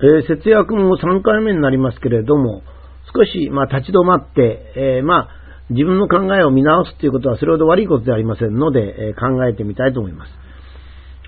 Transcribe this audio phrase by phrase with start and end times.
[0.00, 2.62] えー、節約も3回目になりますけれども、
[3.14, 5.28] 少し、まあ、立ち止まって、えー、まあ、
[5.70, 10.30] 自分の考えを見直すということはそれほど悪いことではありませんので、えー、考えてみたいと思います。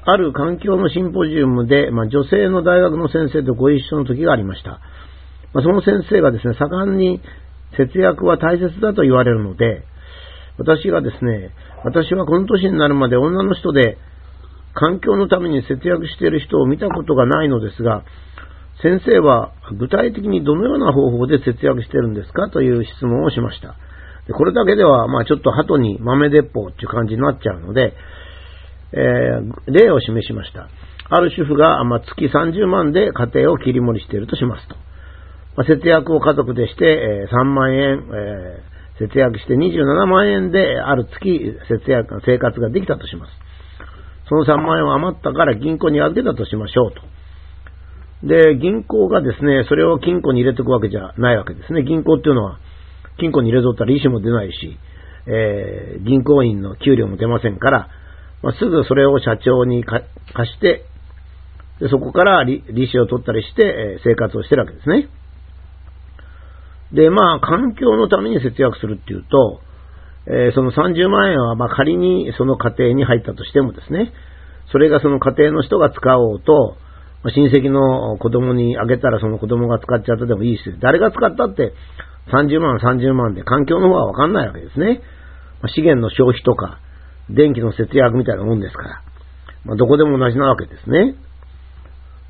[0.04, 4.80] ある環境のシンポジウムで、まあ、女性の大学の先生とご一緒の時がありました。
[5.52, 7.20] まあ、その先生がですね、盛んに
[7.76, 9.84] 節約は大切だと言われるので、
[10.58, 11.50] 私がですね、
[11.84, 13.98] 私はこの年になるまで女の人で
[14.74, 18.04] 環境のために節約している人を見たことがないのですが、
[18.82, 22.50] 先生は具体的にどのような方法で節約してるんですか？
[22.50, 23.74] という質問をしました。
[24.26, 27.94] でこれだけでは、まあちょっと鳩に豆鉄砲っていう感じになっちゃうので、
[28.92, 30.68] えー、例を示しました。
[31.08, 34.74] ある主婦が、まあ、月30万で家庭を切り盛りしているとしますと。
[35.56, 43.32] まあ、節約を家族でして、えー、3万円、えー、節約して27万円である月節約、生活ができたとします。
[44.28, 47.00] その3万円を余ったから銀行に預けたとしましょうと。
[48.22, 51.82] で、銀行がですね、それを金庫に入れておくわけじゃないわけですね。
[51.82, 52.58] 銀行っていうのは、
[53.18, 54.78] 金庫に入れとったら利子も出ないし、
[55.26, 57.88] えー、銀行員の給料も出ませんから、
[58.42, 60.04] まあ、すぐそれを社長に貸
[60.52, 60.86] して
[61.80, 65.08] で、そこから利子を取ったりして、えー、生活をしてるわけですね。
[66.92, 69.60] で、まあ、環境のために節約するっていうと、
[70.26, 74.12] えー、その30万円は、まあ、仮にその家庭に入ったとしてもですね、
[74.72, 76.76] それがその家庭の人が使おうと、
[77.30, 81.72] 親戚の子供にあげたらその子供が使っちゃったでもいいし、誰が使ったって
[82.32, 85.00] 30万30万で環境の方はわかんないわけですね。
[85.74, 86.80] 資源の消費とか、
[87.30, 89.02] 電気の節約みたいなもんですから。
[89.64, 91.14] まあ、どこでも同じなわけですね。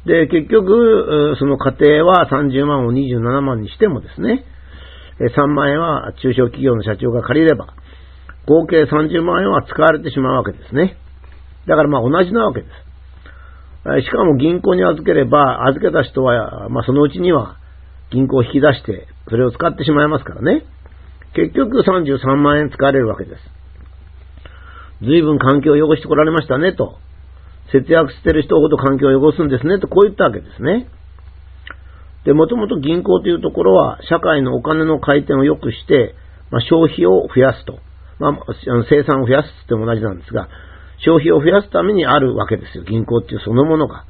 [0.07, 4.45] で、結局、その家庭は30万を27万にしてもですね、
[5.19, 7.75] 3万円は中小企業の社長が借りれば、
[8.47, 10.97] 合計30万円は使われてしまうわけですね。
[11.67, 12.86] だからまあ同じなわけです。
[14.03, 17.56] しかも銀行に預ければ、預けた人は、まあ、そのうちには
[18.11, 20.65] 銀行を引き出して、それを使ってしまいますからね。
[21.34, 23.43] 結局33万円使われるわけです。
[25.03, 26.99] 随分環境を汚してこられましたね、と。
[27.72, 30.88] 節約してる人ほど環境を汚すんですね、とこう言ったわけですね。
[32.25, 36.15] で、もともと銀行というところは、社会のお金の回転を良くして、
[36.50, 37.78] まあ、消費を増やすと。
[38.19, 38.32] まあ、
[38.88, 40.49] 生産を増やすっても同じなんですが、
[40.99, 44.05] 消費を増やすためにあるわけですよ、銀行っていうそのものが。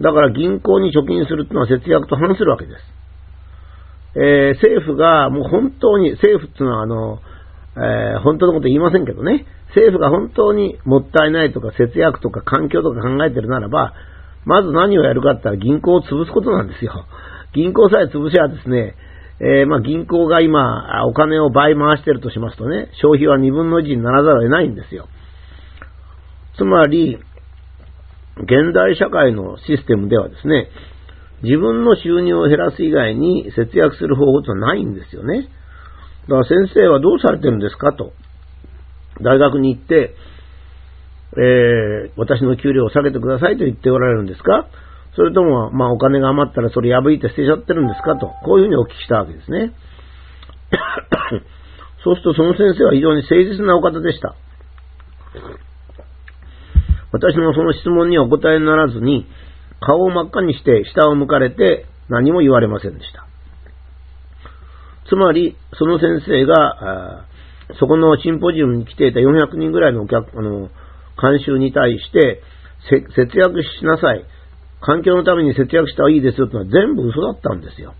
[0.00, 2.80] だから銀行に貯金するっていうのは節約と反するわけです。
[4.14, 7.18] えー、政府がもう本当に、政府っていうのはあの、
[7.76, 13.94] えー、本当のこと言いませんけどね、政府が本当にもったいないとか節約とか環境とか考えてるならば、
[14.44, 17.06] まず何をやるかって言ったら銀行を潰すことなんですよ。
[17.54, 18.94] 銀行さえ潰しゃですね、
[19.40, 25.08] えー、まあ銀行が今お金を倍回してるとしますとね、消費は2分の1にならざるを得ないんですよ。
[26.56, 27.18] つまり、
[28.36, 30.68] 現代社会のシステムではですね、
[31.42, 35.48] 自分の収入を減らす以外に節約する方法とはないんですよね。
[36.28, 37.92] だから先生はどうされてるんですか？
[37.92, 38.12] と。
[39.20, 40.14] 大学に行って、
[41.36, 44.68] えー、私の給料を下げてくださいと言っておられるんですか？
[45.16, 48.16] それとも、まあお金が余ったらそれ破いて捨てちゃってるんですか？
[48.16, 48.28] と。
[48.44, 49.74] こういうふうにお聞きしたわけですね。
[52.04, 54.34] そうするとその先生は非常に誠実なお方でした。
[57.12, 59.26] 私のその質問にはお答えにならずに、
[59.80, 63.26] 顔を真っ赤にして下を向かれて何も言われませんでした。
[65.08, 67.26] つまり、その先生が、
[67.78, 70.70] そこのシンポジウムに来ていた400人ぐらいのお客、あの、
[71.20, 72.42] 監修に対して、
[72.88, 74.24] 節約しなさい。
[74.80, 77.94] 環境のために節約した方がいいですよというのは全部嘘だったんですよ。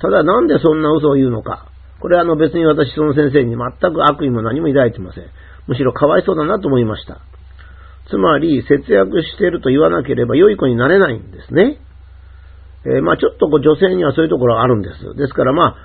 [0.00, 1.68] ただなんでそんな嘘を言うのか。
[2.00, 5.24] これはあの別に私その先生に全く悪意も何も抱いてません。
[5.66, 7.20] むしろかわいそうだなと思いました。
[8.10, 11.78] つまり、節約してると言わなければ良い子になれないんですね。
[12.84, 15.16] えー、まあちょっとこう女性にはそういうところがあるんです。
[15.16, 15.76] ですからま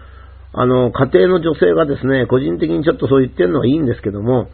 [0.53, 4.49] あ、あの、家庭の女性がですね、個人的にちょっとそう言ってるのはいいんですけども、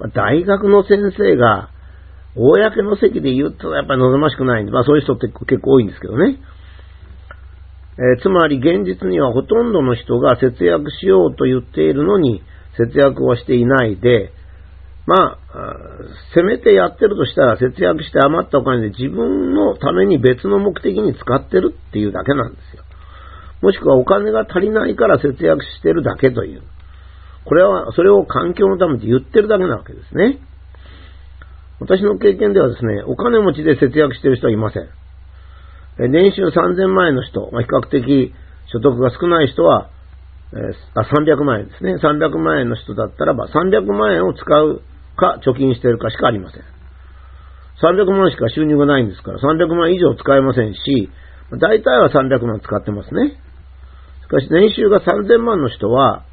[0.00, 1.70] まあ、大学の先生が、
[2.34, 6.38] 公の席で言うとやっぱり望ましくないんで、まあそういう人って結構多いんですけどね。
[7.98, 12.42] えー、つまり現実にはほとんどの人が節約しようと言っているのに
[12.78, 14.32] 節約はしていないで、
[15.06, 15.38] まあ、
[16.34, 22.84] せめてやってるとしたら節約して余ったお金で自分のために別の目的に使ってるっていうだけなんですよ。
[23.62, 26.62] もしくはお金が足りないから節約してるだけという。
[27.44, 30.38] これは、それを環境のために言ってるだけなわけですね。
[31.80, 34.88] 私の経験ではですね、お金持ちで節約してる人はいません。
[36.10, 38.32] 年収3000万円の人、まあ、比較的
[38.72, 39.90] 所得が少ない人は、
[40.52, 41.96] えー、あ300万円ですね。
[41.96, 44.82] 300万円の人だったらば、300万円を使う
[45.16, 46.62] か貯金しているかしかありません。
[47.82, 51.10] 300万しか収入がないんですから、300万以上使えませんし、
[51.60, 53.36] 大体は300万使ってますね。
[54.22, 56.24] しかし年収が3000万の人は、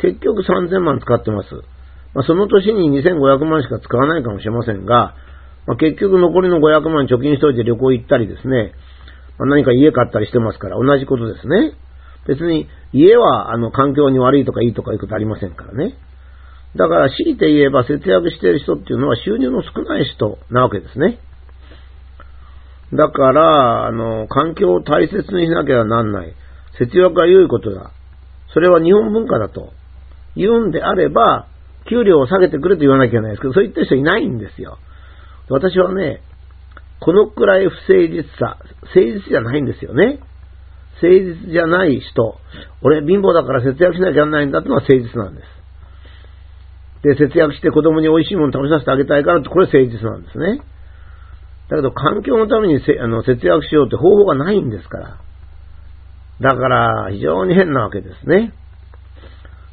[0.00, 1.48] 結局3000万使ってます。
[2.14, 5.14] まあ、その年に2500万しか使わないかもしれませんが、
[5.66, 8.72] まあ、結局残りの500万貯金しといて旅行行ったりですね、
[9.38, 11.72] まあ、何か家買ったりしてますから同じことですね。
[12.26, 15.94] 別に家はあの環境に悪いとかいいとかいうことありませんからね。
[16.76, 21.18] だから強いて言えば節約している人っていうのは収入の少ない人なわけですね。
[22.94, 26.34] だから、あの、環境を大切にしなきゃなんない。
[26.78, 27.90] 節約が良いことだ。
[28.52, 29.72] それは日本文化だと
[30.36, 31.46] 言うんであれば、
[31.88, 34.78] 給料を下げてくれと言わなきゃいけないですけど、そう言ってる人いないんですよ。
[35.48, 36.22] 私はね、
[37.00, 40.20] このくらい不誠実さ、誠実じゃないんですよね。
[41.02, 42.38] 誠実じゃない人、
[42.82, 45.61] 俺貧乏だから節約しなきゃならないんだってのは誠実なんです。
[47.02, 50.62] で、節約して子供に美味しいもの食べさせてあげたいからって、これ誠実なんですね。
[51.68, 55.20] だけど環境のためにせあの節約しようって方法がないんですから。
[56.40, 58.52] だから非常に変なわけですね。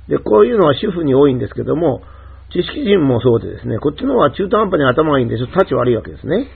[0.08, 2.02] で、こういうのは主婦に多いんですけども、
[2.52, 6.48] 知識人もそうでですね、こっちの方は中途半端に頭がいいんで、ちょっと立ち悪いわけですね。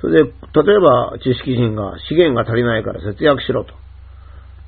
[0.00, 3.72] それで、例えば知識人が資源が足りないから節約しろと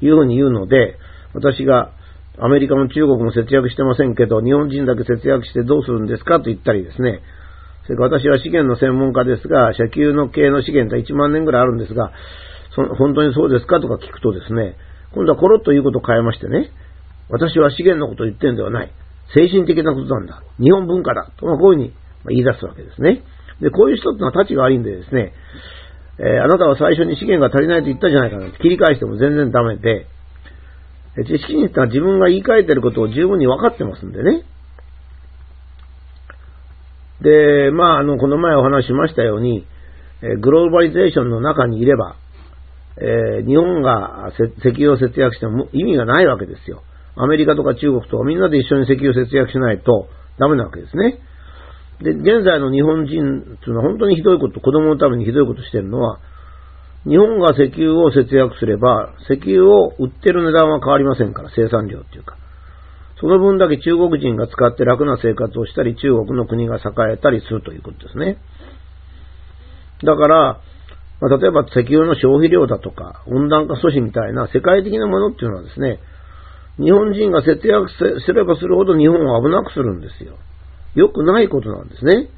[0.00, 0.99] いうふうに言うので、
[1.34, 1.93] 私が
[2.40, 7.20] アメリカも中国も節約してませんけど、日本人だけ節約してどうするんですかと言ったりですね、
[7.84, 12.12] それから私は資源の専門家ですが、石油の系の資源って1万年ぐらいあるんですが、
[12.75, 14.76] そ本当にそうですかとか聞くとですね、
[15.12, 16.70] 今度はコロッということを変えましてね、
[17.28, 18.92] 私は資源のことを言ってんではない。
[19.34, 20.42] 精神的なことなんだ。
[20.58, 21.31] 日本文化だ。
[21.38, 21.94] と、まあ、こういうふうに
[22.28, 23.22] 言い出すわけですね。
[23.60, 25.32] で、こういう人ってのは立ちが悪いんでですね、
[26.19, 28.50] えー、あなたは最初に資源が足りないと言ったじゃないかな。
[28.50, 30.06] 切り返しても全然ダメで、
[31.17, 34.45] 知識人ってのは自分が言い換えてることを十分に分かってますんでね。
[37.21, 39.67] で、まあ、あの、この前お話ししましたように、
[40.23, 42.17] えグローバリゼーションの中にいれば、
[42.97, 46.83] えー、日本が石油を節約しても意味がないわけですよ。
[47.17, 50.09] アメリカとか中国とかみんなで一緒に石油を節約しないと
[50.39, 51.21] ダメなわけですね。
[52.03, 56.21] で、現在の日本人っていうのは本当にひどいこと、子供のためにひどいことしてるのは、
[57.06, 62.37] 日本が石油を節約すれば、石油を売ってる値段は変わりませんから、生産量っていうか。
[63.20, 68.38] その分だけ中国人が使って楽な生活をしたり、中国の国が栄えたりするということですね。
[70.05, 70.61] だから、
[71.20, 76.00] まあ、例えば石油の消費量だとか、温暖化阻止みたいな世界的なものっていうのはですね、
[76.79, 80.38] 日本人が節約すればするほど日本を危なくするんですよ。
[80.94, 82.31] 良くないことなんですね。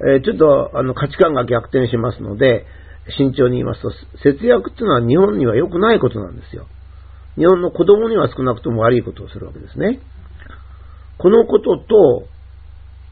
[0.00, 2.64] えー、ちょっとあの価値観が逆転しますので、
[3.10, 3.90] 慎重に言いますと、
[4.22, 6.66] 節約っていうのは日本には良くないことなんですよ。
[7.36, 10.00] 日本の子供には少なくとも悪いことをするわけですね。
[11.18, 12.26] このことと、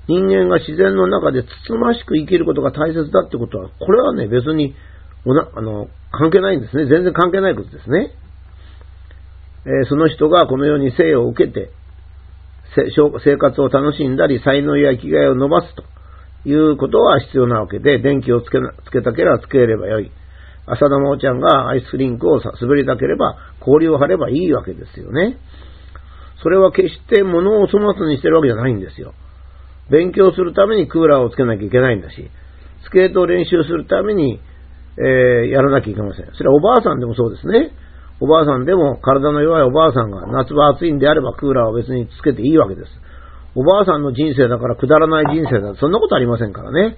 [0.09, 4.75] 人間が自然の中でつつましく生きることが大切だってことは、これはね、別に
[5.55, 6.87] あの関係ないんですね。
[6.87, 8.13] 全然関係ないことですね。
[9.67, 11.71] えー、その人がこのように生を受けて、
[12.75, 15.85] 生活を楽しんだり、才能や生きがいを伸ばすと
[16.49, 20.11] いうことは必要なわけで、電気をつけつけたければつければよい。
[20.67, 25.39] 浅田真央ちゃんがアイスリンクを滑りたければ氷を張ればいいわけですよね。
[26.43, 29.15] それは決して物を粗末にしてるわけじゃないんですよ。
[29.91, 32.31] 勉強するためにクーラーをつけなきゃいけないんだし、
[32.85, 34.41] スケートを練習するために、
[34.99, 36.27] えー、やらなきゃいけません。
[36.35, 37.73] それはおばあさんでもそうですね。
[38.21, 42.91] おばあさんでも体の弱いおばあさんが夏場暑いんであればクーラーを別につけていいわけです。
[43.59, 45.75] おばあさんの人生だからくだらない人生だ。
[45.81, 46.97] そんなことありませんからね。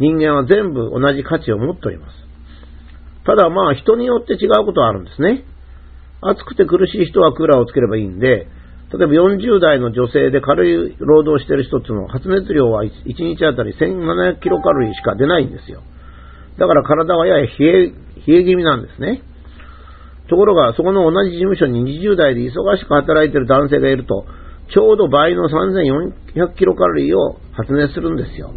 [0.00, 2.12] 人間は全部同じ価値を持っております。
[3.24, 5.44] ただまあ人によって違うことはあるんですね。
[6.20, 8.48] 暑くて苦しい人はクーラーをつければいいんで、
[8.90, 15.82] 例えば40代の女性で軽い労働してる人っていうのは発熱量は1日あたり1700キロカロリーしか出ないんですよ。
[16.58, 17.92] だから体はやや冷え、
[18.26, 19.22] 冷え気味なんですね。
[20.28, 24.26] ところが、そこの同じ事務所に20代で忙しく働いてる男性がいると、
[24.72, 28.52] ちょうど倍の3400キロカロリーを発熱するんですよ。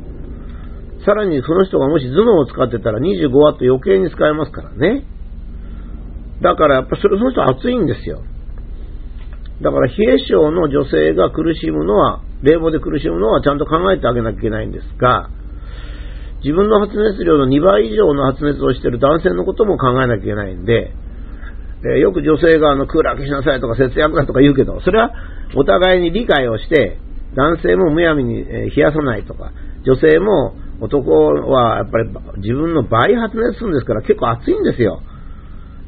[1.05, 5.05] さらにその人がもし頭脳を使ってたら25ワット余計に使えますからね。
[6.41, 8.23] だからやっぱそれその人暑いんですよ。
[9.61, 15.29] だから冷え性の女性が苦しむのは、冷房で苦しむのはちゃんと考えてあげなきゃいけないんですが、
[16.41, 20.93] 自分の発熱量の2倍以上の発熱をしている男性のことも考えなきゃいけないんで、
[21.85, 25.11] え、よく女性があのクーラー消しなさいとか節約だとか言うけど、それは
[25.55, 26.99] お互いに理解をして、
[27.35, 29.51] 男性もむやみに冷やさないとか、
[29.85, 35.01] 女性も男はやっぱり自分の倍発熱するんですから結構暑いんですよ。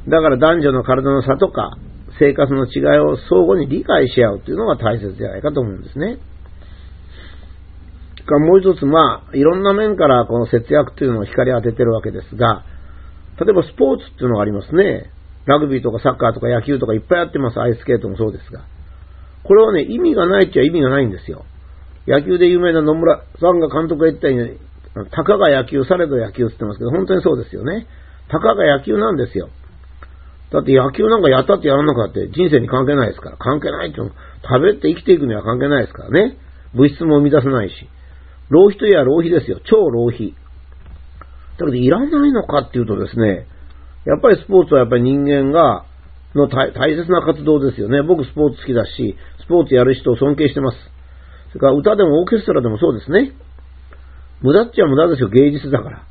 [0.07, 1.77] だから男女の体の差とか
[2.19, 6.19] 生活の違いを相互に理解し合うというのが大切じゃないかと思うんですね。
[8.27, 12.63] もう一つ、まあ、いろんな面からこの節約というのを光り当ててるわけですが、
[13.39, 15.11] 例えばスポーツっていうのがありますね。
[15.45, 17.59] ラグビーとかサッカーとか野球とかいっぱいやってます。
[17.59, 18.63] アイススケートもそうですが。
[19.43, 21.45] これはね、意味がないっちゃ意味がないんですよ。
[22.07, 24.57] 野球で有名な野村さんが監督が言ったように、
[25.09, 27.87] たかが野球、されど野球って言ってますけど、本当にそうですよね。
[28.29, 29.49] たかが野球なんですよ。
[30.51, 33.37] だって野球なんかやったってやらなかって人生に関係ないですから。
[33.37, 34.11] 関係ないっていうの
[34.43, 36.37] 食べて生きていくには関係ないですからね。
[36.73, 37.75] 物質も生み出せないし。
[38.49, 39.61] 浪費といえば浪費ですよ。
[39.63, 40.35] 超浪費。
[41.57, 43.47] だけどいらないのかっていうとですね、
[44.05, 45.85] やっぱりスポーツはやっぱり人間が、
[46.33, 48.01] の大切な活動ですよね。
[48.03, 50.77] 僕スポーツ好きだし、スポーツやる人を尊敬してます。
[51.49, 53.33] それから歌でもオーケストラでもそうですね。
[54.41, 56.03] 無駄っちゃ無駄ですよ、芸術だから。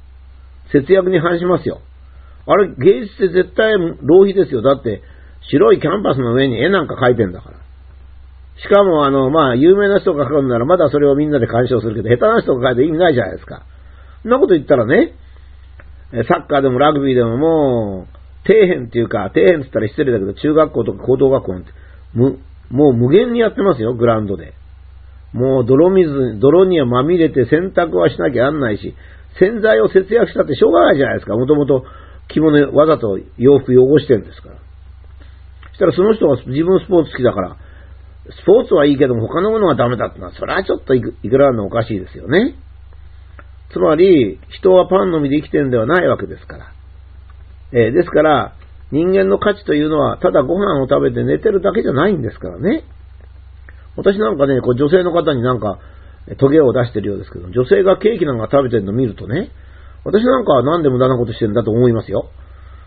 [0.73, 1.81] 節約に反しますよ。
[2.47, 4.63] あれ、芸術って絶対浪費ですよ。
[4.63, 5.03] だって、
[5.51, 7.57] 白いキャンパスの上に絵なんか描いてんだから。
[8.63, 13.63] しかも、あの、まあ、有名な人が描くんなら、まだそれをみんなで鑑賞するけど、下手な人が描いて意味ないじゃないですか。
[14.23, 15.15] そんなこと言ったらね、
[16.13, 21.71] サッカーでもラグビーでももう、底辺っていうか、底辺って言ったら失礼だけど、中学校とか高等学校なんて、
[22.15, 22.39] む、
[22.71, 24.55] もう無限にやってますよ、グラウンドで。
[25.33, 28.95] もう泥水、泥にはまみれて洗濯はしなきゃなんないし、
[29.39, 31.37] 洗剤を節約したってしょうがないじゃないですか。
[31.37, 31.85] もともと
[32.29, 34.57] 着物わざと洋服汚してるんですから。
[35.71, 37.57] そしたらその人が自分スポーツ好きだから、
[38.31, 42.57] スポーツはいいけども他のものはダメだってのは、それはちょっといくらのおかしいですよね。
[43.73, 46.73] つまり、人はパンのみで生きてるんではないわけですから。
[47.73, 48.55] えー、ですから、
[48.91, 52.85] 人間の価値というのは、ただご飯を食べて寝てるだけじゃないんですからね。
[53.97, 55.79] 私なんかね、こう女性の方になんか、
[56.39, 59.51] トゲを出してるようですけど、女性がケーキなんか食べてるのを見るとね、
[60.05, 62.31] 私なんかはなんで無駄なことしてるんだと思いますよ。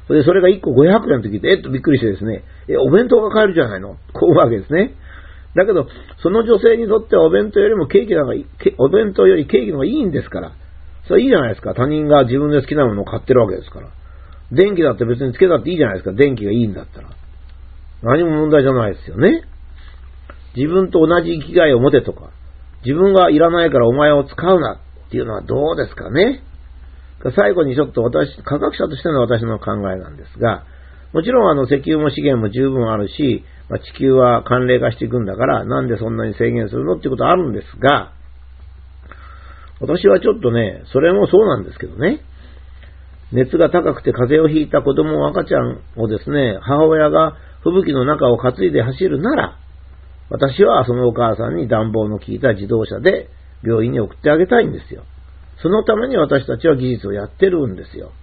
[0.07, 4.95] それで、それが1個500円の時で、えっとびっくりしてですね、え、お弁当が買えるじゃないのこういうわけですね。
[5.55, 5.87] だけど、
[6.21, 8.33] その女性にとってはお弁当よりもケーキなんか、
[8.79, 10.51] お弁当よりケーキの方がいいんですから。
[11.07, 11.73] それいいじゃないですか。
[11.73, 13.89] 他人が自分で好きなものを買ってるわけですから。
[14.51, 16.13] 電気だって別につけたっていいじゃないですか。
[16.13, 17.09] 電気がいいんだったら。
[18.03, 19.43] 何も問題じゃないですよね。
[20.55, 22.29] 自分と同じ生きがいを持てとか、
[22.85, 26.43] 自分がいらないからお前を使うなっていうのはどうですかね。
[27.35, 30.65] 最後にちょっと私、科学者としての私の考えなんですが、
[31.13, 38.11] もちろんあの石油も資源も十分あるし、まあ、地球は寒冷化していくんだから、なんでそんなに制限するのっていうことはあるんですが、
[39.83, 42.21] 私はちょっとね、それもそうなんですけどね、
[43.33, 49.57] 熱が高くて風邪をひいた子供、赤ちゃんをですね、母親が吹雪の中を担いで走るなら、
[50.29, 53.29] 私はそのお母さんに暖房の効いた自動車で
[53.61, 55.03] 病院に送ってあげたいんですよ。
[55.61, 58.13] そのために私たちは技術をやってるんですよ。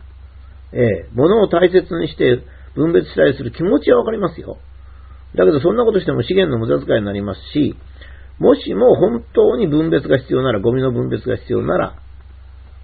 [0.73, 2.43] ええ、物を大切にして
[2.75, 4.57] 分別したりする気持ちはわかりますよ。
[5.37, 7.77] だけどそんなことしても資源の無駄遣いになりますし、
[8.41, 11.95] もしも本当に分別が必要なら、ゴミの分別が必要なら、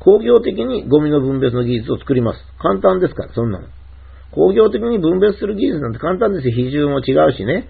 [0.01, 2.39] 工業的にゴミの分別の技術を作ります。
[2.61, 3.67] 簡単ですから、そんなの。
[4.33, 6.55] 工業的に分別する技術なんて簡単ですよ。
[6.55, 7.67] 比重も違うしね。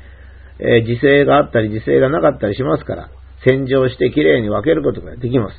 [0.59, 3.11] えー、時勢があったり時勢がなかったりしますから、
[3.47, 5.55] 洗浄してきれいに分けることができます。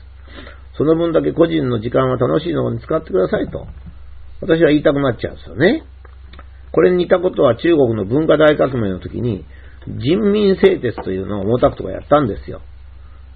[0.78, 3.68] その分だけ個人の時間は楽しいのに使ってくださいと、
[4.42, 5.84] 私は言いたくなっちゃうんですよね。
[6.72, 9.46] これに似たことは中国の文化大革命の時に、
[9.88, 12.62] 人民製鉄というのを毛沢東がやったんですよ。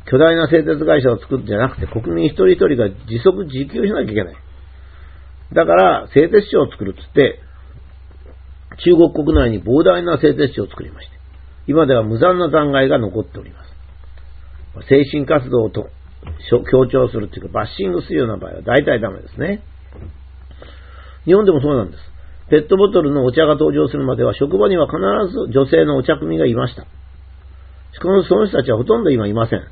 [0.10, 4.36] 巨大な製鉄会社を作るんじゃなくて、国民一人一人が自足自給しなきゃいけない。
[5.54, 7.40] だから、製鉄所を作るっつって、
[8.84, 11.16] 中国国内に膨大な製鉄所を作りまして、
[11.68, 14.88] 今では無残な残骸が残っております。
[14.90, 15.90] 精神活動と
[16.72, 19.62] 強調するっていうか、バッシングするような場合は大体ダメですね。
[21.26, 22.04] 日本でもそうなんです。
[22.52, 25.00] ペットボトルのお茶が登場するまでは職場には必
[25.32, 26.84] ず女性のお茶組がいました。
[27.94, 29.64] しかもその人たちはほとんど今いません。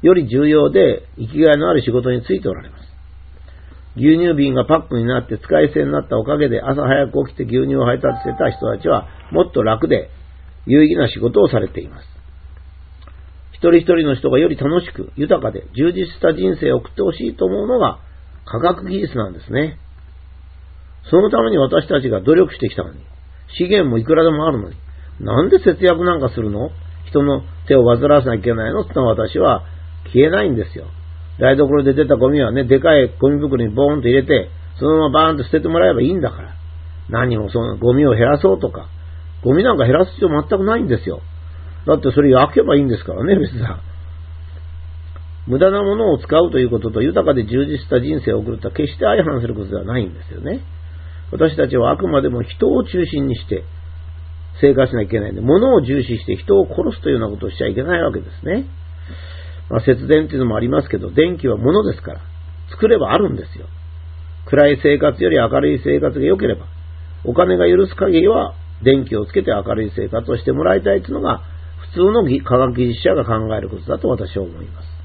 [0.00, 2.88] より重要で生きがいのある仕事についておられます。
[3.96, 10.08] 牛乳瓶がパックになって使い捨てになったおかげで朝早く起きて牛乳を配達してた人たちはもっと楽で
[10.64, 12.08] 有意義な仕事をされています。
[13.52, 17.98] 一人一人の人がより楽しく、豊かで、充実した人生を送ってほしいと思うのが
[18.46, 19.78] 科学技術なんですね。
[21.10, 23.00] そのために私たちが努力してきたのに、
[23.56, 24.76] 資源もいくらでもあるのに、
[25.20, 26.70] なんで節約なんかするの？
[27.08, 28.82] 人の手を煩わせなきゃいけないの？
[28.82, 29.64] ってのは私は
[30.12, 30.86] 消えないんですよ。
[31.40, 36.54] 台所で出たゴミはね、でかいゴミ袋にボーンと入れて、そのままバーンと捨ててもらえばいいんだから。
[37.08, 38.88] 何もそのゴミを減らそうとか、
[39.42, 41.22] ゴミなんか減らす必要全くないんですよ。
[41.86, 43.64] だってそれ焼けばいいんですからね、別に。
[45.46, 50.60] 無駄なものを使うということと豊かで充実した人生を送るとは決して相反することではないんですよね。
[51.30, 53.64] 私たちはあくまでも人を中心にして
[54.60, 58.66] 生活しなきゃいけないんで、物を重視して人を殺すというようなことをしちゃいけないわけですね。
[59.70, 62.20] まあ、節電っていうのもありますけど、電気は物ですから、
[62.70, 63.66] 作ればあるんですよ。
[64.46, 66.66] 暗い生活より明るい生活が良ければ、
[67.24, 71.42] お金が許す限りは電気をつけて明るい生活をしてもらいたいというのが、
[71.92, 74.97] 普通の科学技術者が考えることだと私は思います。